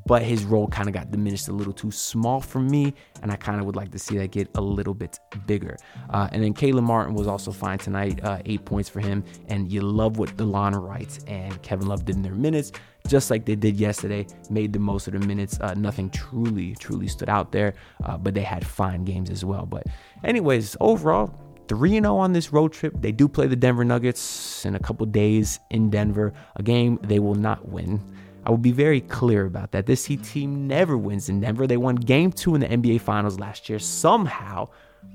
But 0.06 0.22
his 0.22 0.44
role 0.44 0.68
kind 0.68 0.88
of 0.88 0.94
got 0.94 1.12
diminished 1.12 1.48
a 1.48 1.52
little 1.52 1.74
too 1.74 1.92
small 1.92 2.40
for 2.40 2.60
me, 2.60 2.94
and 3.22 3.32
I 3.32 3.36
kind 3.36 3.60
of 3.60 3.66
would 3.66 3.76
like 3.76 3.92
to 3.92 4.00
see 4.00 4.18
that 4.18 4.32
get 4.32 4.50
a 4.56 4.62
little 4.62 4.94
bit 4.94 5.20
bigger. 5.46 5.78
Uh, 6.10 6.28
and 6.32 6.44
then 6.44 6.54
Caleb 6.54 6.86
Martin 6.86 7.14
was 7.14 7.28
also 7.28 7.52
fine 7.52 7.78
tonight, 7.78 8.24
uh, 8.24 8.40
eight 8.46 8.66
points 8.66 8.90
for 8.90 9.00
him. 9.00 9.24
And 9.48 9.72
you 9.72 9.82
love 9.82 10.18
what 10.18 10.36
Delon 10.38 10.82
Wright 10.82 11.20
and 11.28 11.62
Kevin 11.62 11.88
Love 11.88 12.06
did 12.06 12.16
in 12.16 12.22
their 12.22 12.34
minutes, 12.34 12.72
just 13.08 13.30
like 13.30 13.46
they 13.46 13.56
did 13.56 13.78
yesterday. 13.78 14.26
Made 14.50 14.74
the 14.74 14.80
most 14.80 15.08
of 15.08 15.14
the 15.14 15.20
minutes. 15.20 15.60
Uh, 15.60 15.74
nothing 15.74 16.10
truly, 16.10 16.76
truly 16.76 17.08
stood 17.08 17.30
out 17.30 17.52
there, 17.52 17.74
uh, 18.04 18.18
but 18.18 18.34
they 18.34 18.44
had 18.44 18.66
fine 18.66 19.04
games 19.04 19.30
as 19.30 19.44
well. 19.44 19.66
But, 19.66 19.88
anyways, 20.24 20.78
overall, 20.80 21.34
3 21.68 21.92
0 21.92 22.18
on 22.18 22.34
this 22.34 22.52
road 22.52 22.74
trip. 22.74 22.94
They 23.00 23.12
do 23.12 23.28
play 23.28 23.48
the 23.48 23.56
Denver 23.56 23.84
Nuggets 23.84 24.66
in 24.66 24.76
a 24.76 24.80
couple 24.80 25.06
days 25.06 25.60
in 25.70 25.90
Denver, 25.90 26.34
a 26.56 26.64
game 26.64 27.00
they 27.04 27.20
will 27.20 27.36
not 27.36 27.68
win. 27.68 28.02
I 28.46 28.50
will 28.50 28.58
be 28.58 28.72
very 28.72 29.02
clear 29.02 29.46
about 29.46 29.72
that. 29.72 29.86
This 29.86 30.06
Heat 30.06 30.24
team 30.24 30.68
never 30.68 30.98
wins 30.98 31.30
in 31.30 31.40
Denver. 31.40 31.66
They 31.66 31.78
won 31.78 31.96
game 31.96 32.32
two 32.32 32.56
in 32.56 32.62
the 32.62 32.68
NBA 32.68 33.02
Finals 33.02 33.40
last 33.40 33.70
year 33.70 33.80
somehow, 33.80 34.68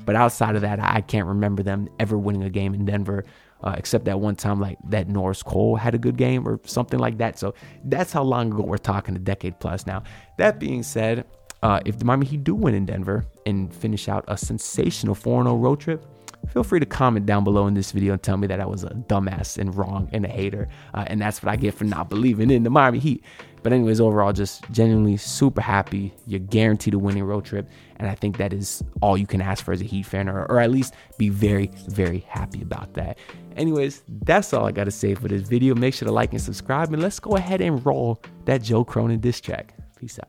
but 0.05 0.17
outside 0.17 0.57
of 0.57 0.63
that, 0.63 0.81
I 0.81 1.01
can't 1.03 1.27
remember 1.27 1.63
them 1.63 1.89
ever 1.99 2.17
winning 2.17 2.43
a 2.43 2.51
game 2.51 2.75
in 2.75 2.85
Denver. 2.85 3.25
Uh, 3.61 3.75
except 3.77 4.05
that 4.05 4.21
one 4.21 4.37
time, 4.37 4.61
like 4.61 4.79
that 4.89 5.09
Norris 5.09 5.43
Cole 5.43 5.75
had 5.75 5.93
a 5.93 5.99
good 5.99 6.17
game 6.17 6.47
or 6.47 6.61
something 6.65 7.01
like 7.01 7.19
that. 7.19 7.41
So 7.41 7.55
that's 7.85 8.13
how 8.13 8.23
long 8.23 8.53
ago 8.53 8.63
we're 8.63 8.79
talking, 8.79 9.17
a 9.17 9.19
decade 9.19 9.59
plus 9.59 9.85
now. 9.85 10.05
That 10.37 10.61
being 10.61 10.85
said, 10.85 11.27
uh, 11.65 11.81
if 11.85 11.99
the 11.99 12.05
Miami 12.05 12.27
Heat 12.27 12.45
do 12.45 12.55
win 12.55 12.75
in 12.75 12.87
Denver 12.87 13.27
and 13.47 13.75
finish 13.75 14.09
out 14.09 14.25
a 14.29 14.39
sensational 14.39 15.17
4 15.17 15.43
0 15.43 15.57
road 15.57 15.81
trip, 15.81 16.07
feel 16.53 16.65
free 16.65 16.81
to 16.81 16.87
comment 16.87 17.27
down 17.27 17.45
below 17.45 17.67
in 17.67 17.75
this 17.75 17.93
video 17.93 18.15
and 18.15 18.23
tell 18.23 18.37
me 18.37 18.47
that 18.47 18.61
I 18.61 18.67
was 18.67 18.85
a 18.85 18.91
dumbass 18.91 19.59
and 19.59 19.75
wrong 19.75 20.09
and 20.13 20.25
a 20.25 20.29
hater. 20.29 20.69
Uh, 20.95 21.05
and 21.07 21.21
that's 21.21 21.43
what 21.43 21.51
I 21.51 21.57
get 21.57 21.75
for 21.75 21.85
not 21.85 22.09
believing 22.09 22.51
in 22.51 22.63
the 22.63 22.71
Miami 22.71 22.99
Heat. 22.99 23.25
But, 23.63 23.73
anyways, 23.73 24.01
overall, 24.01 24.33
just 24.33 24.63
genuinely 24.71 25.17
super 25.17 25.61
happy. 25.61 26.15
You're 26.27 26.41
guaranteed 26.41 26.95
a 26.95 26.99
winning 26.99 27.25
road 27.25 27.45
trip. 27.45 27.69
And 27.97 28.09
I 28.09 28.15
think 28.15 28.37
that 28.37 28.53
is 28.53 28.85
all 29.03 29.19
you 29.19 29.27
can 29.27 29.41
ask 29.43 29.65
for 29.65 29.73
as 29.73 29.81
a 29.81 29.85
Heat 29.85 30.07
fan, 30.07 30.29
or, 30.29 30.45
or 30.47 30.61
at 30.61 30.71
least 30.71 30.95
be 31.19 31.29
very, 31.29 31.71
very 31.89 32.21
happy 32.29 32.63
about 32.63 32.95
that. 32.95 33.19
Anyways, 33.57 34.05
that's 34.23 34.53
all 34.53 34.65
I 34.65 34.73
got 34.73 34.85
to 34.85 34.93
say 34.93 35.15
for 35.15 35.27
this 35.27 35.43
video. 35.43 35.75
Make 35.75 35.95
sure 35.95 36.07
to 36.07 36.13
like 36.13 36.33
and 36.33 36.41
subscribe. 36.41 36.93
And 36.93 37.03
let's 37.03 37.19
go 37.19 37.37
ahead 37.37 37.61
and 37.61 37.85
roll 37.85 38.23
that 38.45 38.63
Joe 38.63 38.85
Cronin 38.85 39.19
diss 39.19 39.41
track. 39.41 39.75
Peace 39.99 40.21
out. 40.21 40.29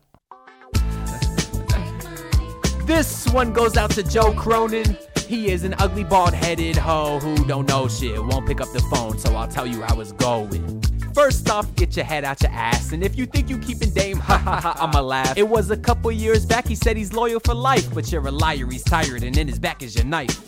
This 2.88 3.30
one 3.30 3.54
goes 3.54 3.78
out 3.78 3.92
to 3.92 4.02
Joe 4.02 4.34
Cronin. 4.34 4.98
He 5.30 5.52
is 5.52 5.64
an 5.64 5.76
ugly, 5.78 6.04
bald 6.04 6.34
headed 6.34 6.76
hoe 6.76 7.20
who 7.20 7.46
don't 7.46 7.68
know 7.68 7.88
shit. 7.88 8.20
Won't 8.20 8.48
pick 8.48 8.60
up 8.60 8.72
the 8.74 8.80
phone, 8.90 9.20
so 9.20 9.36
I'll 9.36 9.48
tell 9.48 9.68
you 9.68 9.84
how 9.84 10.00
it's 10.00 10.12
going. 10.14 10.82
First 11.14 11.52
off, 11.52 11.68
get 11.76 11.96
your 11.96 12.04
head 12.04 12.24
out 12.26 12.42
your 12.42 12.52
ass. 12.52 12.94
And 12.94 13.04
if 13.04 13.16
you 13.16 13.28
think 13.28 13.48
you 13.48 13.60
keeping 13.60 13.92
Dame, 13.92 14.18
ha 14.30 14.40
ha 14.40 14.60
ha, 14.60 14.76
I'ma 14.80 15.02
laugh. 15.02 15.38
It 15.38 15.48
was 15.48 15.70
a 15.70 15.78
couple 15.78 16.12
years 16.12 16.48
back, 16.48 16.68
he 16.68 16.74
said 16.74 16.98
he's 16.98 17.14
loyal 17.14 17.40
for 17.42 17.54
life. 17.54 17.94
But 17.94 18.12
you're 18.12 18.28
a 18.28 18.32
liar, 18.32 18.66
he's 18.72 18.84
tired, 18.84 19.22
and 19.22 19.38
in 19.38 19.48
his 19.48 19.60
back 19.60 19.84
is 19.84 19.96
your 19.96 20.06
knife. 20.06 20.42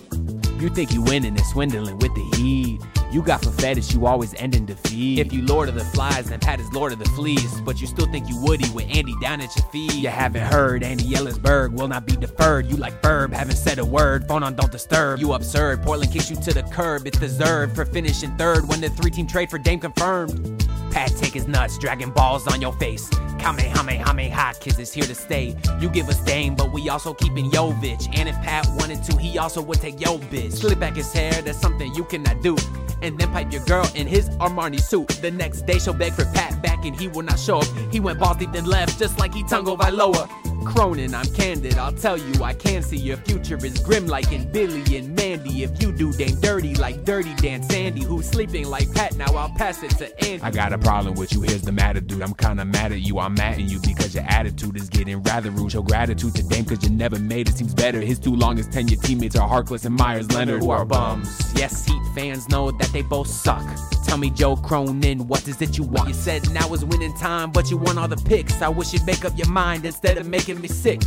You 0.60 0.70
think 0.70 0.92
you 0.92 1.04
winning 1.04 1.38
and 1.38 1.46
swindling 1.46 2.00
with 2.00 2.16
the 2.16 2.38
heat. 2.38 2.82
You 3.12 3.22
got 3.22 3.44
for 3.44 3.52
fetish, 3.52 3.94
you 3.94 4.06
always 4.06 4.34
end 4.36 4.56
in 4.56 4.66
defeat. 4.66 5.20
If 5.20 5.34
you 5.34 5.46
Lord 5.46 5.68
of 5.68 5.76
the 5.76 5.84
Flies, 5.84 6.30
then 6.30 6.40
Pat 6.40 6.62
is 6.62 6.72
Lord 6.72 6.94
of 6.94 7.00
the 7.00 7.10
Fleas. 7.10 7.60
But 7.62 7.82
you 7.82 7.88
still 7.88 8.06
think 8.06 8.30
you 8.30 8.40
Woody 8.42 8.70
with 8.70 8.86
Andy 8.90 9.14
down 9.20 9.42
at 9.42 9.54
your 9.56 9.66
feet. 9.66 9.94
You 9.96 10.08
haven't 10.08 10.44
heard, 10.44 10.82
Andy 10.82 11.04
Elisburg 11.04 11.74
will 11.74 11.90
not 11.90 12.06
be 12.06 12.16
deferred. 12.16 12.68
You 12.68 12.78
like 12.78 13.02
Verb, 13.02 13.34
haven't 13.34 13.58
said 13.58 13.80
a 13.80 13.86
word. 13.86 14.28
Phone 14.30 14.44
on 14.44 14.56
Don't 14.56 14.72
Disturb. 14.72 15.20
You 15.20 15.34
absurd. 15.34 15.84
Portland 15.84 16.14
kicks 16.14 16.30
you 16.30 16.38
to 16.38 16.54
the 16.54 16.64
curb. 16.64 17.06
It's 17.06 17.20
deserved 17.20 17.76
for 17.76 17.84
finishing 17.84 18.36
third 18.38 18.68
when 18.70 18.80
the 18.80 18.90
three 18.90 19.12
team 19.12 19.28
trade 19.28 19.50
for 19.50 19.58
Dame 19.58 19.82
confirmed. 19.82 20.66
Pat 20.92 21.12
take 21.18 21.34
his 21.34 21.48
nuts, 21.48 21.78
dragging 21.78 22.12
balls 22.12 22.48
on 22.48 22.62
your 22.62 22.74
face. 22.74 23.10
Kamehameha, 23.40 24.54
kids 24.60 24.78
is 24.78 24.94
here 24.94 25.06
to 25.06 25.16
stay. 25.16 25.56
You 25.80 25.90
give 25.90 26.08
us 26.10 26.20
Dame, 26.20 26.56
but 26.56 26.72
we 26.72 26.90
also 26.90 27.14
keeping 27.14 27.46
Yo 27.46 27.72
bitch. 27.74 28.08
And 28.18 28.30
if 28.30 28.36
Pat 28.36 28.68
wanted 28.76 29.04
to, 29.06 29.18
he 29.18 29.38
also 29.38 29.62
would 29.62 29.80
take 29.82 30.00
yo 30.00 30.18
bitch. 30.18 30.54
Slip 30.54 30.80
back 30.80 30.96
his 30.96 31.12
hair, 31.12 31.42
that's 31.42 31.60
something 31.60 31.94
you 31.96 32.04
cannot 32.06 32.42
do. 32.42 32.56
And 33.02 33.18
then 33.18 33.32
pipe 33.32 33.52
your 33.52 33.64
girl 33.66 33.90
in 33.96 34.08
his 34.08 34.30
Armani 34.42 34.80
suit. 34.80 35.08
The 35.22 35.32
next 35.32 35.66
day 35.66 35.80
she'll 35.80 35.94
beg 35.94 36.14
for 36.14 36.26
Pat 36.26 36.62
back 36.62 36.86
and 36.86 37.00
he 37.00 37.08
will 37.08 37.24
not 37.24 37.40
show 37.40 37.60
up. 37.60 37.68
He 37.92 38.00
went 38.00 38.20
balls 38.20 38.38
deep 38.38 38.52
then 38.52 38.66
left, 38.66 39.00
just 39.00 39.20
like 39.20 39.34
he 39.34 39.44
Tagovailoa. 39.44 40.51
Cronin, 40.66 41.14
I'm 41.14 41.26
candid, 41.34 41.78
I'll 41.78 41.92
tell 41.92 42.18
you, 42.18 42.44
I 42.44 42.54
can 42.54 42.82
see 42.82 42.98
your 42.98 43.18
future 43.18 43.58
is 43.66 43.80
grim 43.80 44.08
like 44.08 44.32
in 44.32 44.52
Billy 44.52 44.98
and 44.98 45.16
Mandy. 45.16 45.64
If 45.64 45.82
you 45.82 45.92
do 45.92 46.12
Dame 46.14 46.40
dirty 46.40 46.76
like 46.76 47.04
Dirty 47.04 47.34
Dan 47.36 47.64
Sandy, 47.64 48.04
who's 48.04 48.28
sleeping 48.28 48.66
like 48.66 48.94
Pat, 48.94 49.16
now 49.16 49.34
I'll 49.36 49.50
pass 49.50 49.84
it 49.84 49.92
to 49.92 50.08
Andy. 50.24 50.42
I 50.44 50.52
got 50.52 50.74
a 50.74 50.78
problem 50.78 51.16
with 51.16 51.34
you, 51.34 51.42
here's 51.42 51.62
the 51.62 51.72
matter, 51.72 52.00
dude. 52.02 52.22
I'm 52.22 52.34
kinda 52.34 52.66
mad 52.66 52.92
at 52.92 53.02
you, 53.02 53.20
I'm 53.20 53.34
mad 53.34 53.54
at 53.54 53.62
you 53.62 53.80
because 53.80 54.14
your 54.16 54.26
attitude 54.28 54.76
is 54.76 54.90
getting 54.90 55.22
rather 55.24 55.52
rude. 55.52 55.72
Show 55.72 55.82
gratitude 55.82 56.36
to 56.36 56.44
Dame 56.44 56.66
cause 56.66 56.84
you 56.84 56.90
never 56.90 57.20
made 57.20 57.48
it 57.48 57.56
seems 57.56 57.74
better. 57.74 58.00
His 58.02 58.20
two 58.20 58.36
longest 58.36 58.72
tenure 58.72 58.98
teammates 58.98 59.36
are 59.36 59.48
Harkless 59.48 59.86
and 59.86 59.96
Meyers 59.96 60.32
Leonard, 60.32 60.64
who 60.64 60.72
are 60.72 60.86
bums. 60.86 61.54
Yes, 61.56 61.86
Heat 61.86 62.02
fans 62.16 62.50
know 62.50 62.72
that 62.72 62.92
they 62.94 63.02
both 63.02 63.28
suck. 63.28 63.66
Tell 64.06 64.18
me, 64.18 64.30
Joe 64.30 64.58
Cronin, 64.58 65.28
what 65.28 65.48
is 65.48 65.62
it 65.62 65.78
you 65.78 65.84
want? 65.84 66.10
You 66.10 66.14
said 66.14 66.52
now 66.52 66.74
is 66.74 66.84
winning 66.84 67.16
time, 67.16 67.52
but 67.52 67.72
you 67.72 67.78
want 67.78 67.98
all 67.98 68.08
the 68.08 68.18
picks. 68.18 68.62
I 68.62 68.68
wish 68.68 68.92
you'd 68.92 69.06
make 69.06 69.24
up 69.24 69.38
your 69.38 69.48
mind 69.50 69.86
instead 69.86 70.18
of 70.18 70.28
making 70.28 70.51
me 70.60 70.68
sick. 70.68 71.02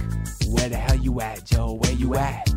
Where 0.48 0.68
the 0.68 0.76
hell 0.76 0.96
you 0.96 1.20
at, 1.20 1.44
Joe? 1.44 1.72
Where 1.74 1.92
you 1.92 2.14
at? 2.14 2.48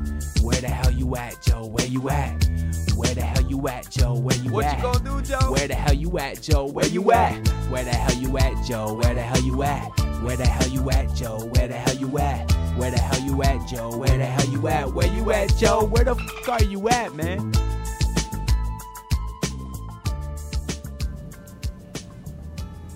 Where 0.41 0.59
the 0.61 0.67
hell 0.67 0.91
you 0.91 1.15
at, 1.15 1.41
Joe? 1.41 1.65
Where 1.65 1.85
you 1.87 2.09
at? 2.09 2.49
Where 2.95 3.13
the 3.13 3.21
hell 3.21 3.43
you 3.43 3.67
at, 3.67 3.89
Joe? 3.89 4.13
Where 4.15 4.35
you 4.37 4.51
What 4.51 4.65
at? 4.65 4.77
you 4.77 4.83
gonna 4.83 5.03
do, 5.03 5.21
Joe? 5.21 5.51
Where 5.51 5.67
the 5.67 5.75
hell 5.75 5.93
you 5.93 6.17
at, 6.19 6.41
Joe? 6.41 6.65
Where 6.65 6.87
you 6.87 7.11
at? 7.11 7.47
Where 7.69 7.83
the 7.83 7.91
hell 7.91 8.15
you 8.17 8.37
at, 8.37 8.65
Joe? 8.65 8.93
Where 8.93 9.13
the 9.13 9.21
hell 9.21 9.41
you 9.43 9.63
at? 9.63 9.83
Where 10.23 10.37
the 10.37 10.45
hell 10.45 10.67
you 10.69 10.89
at, 10.89 11.13
Joe? 11.15 11.45
Where 11.53 11.67
the 11.67 11.73
hell 11.75 11.95
you 11.95 12.17
at? 12.17 12.51
Where 12.77 12.91
the 12.91 12.99
hell 12.99 13.21
you 13.21 13.43
at, 13.43 13.67
Joe? 13.67 13.97
Where 13.97 14.17
the 14.17 14.25
hell 14.25 14.47
you 14.49 14.67
at? 14.67 14.93
Where 14.93 15.07
you 15.15 15.31
at, 15.31 15.55
Joe? 15.57 15.83
Where 15.85 16.03
the 16.03 16.15
fuck 16.15 16.61
are 16.61 16.63
you 16.63 16.89
at, 16.89 17.13
man? 17.15 17.51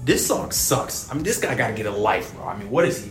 This 0.03 0.25
song 0.25 0.51
sucks. 0.51 1.09
I 1.11 1.13
mean, 1.13 1.23
this 1.23 1.39
guy 1.39 1.53
gotta 1.55 1.73
get 1.73 1.85
a 1.85 1.91
life, 1.91 2.33
bro. 2.35 2.45
I 2.47 2.57
mean, 2.57 2.69
what 2.71 2.85
is 2.85 3.01
he 3.03 3.07
even 3.07 3.10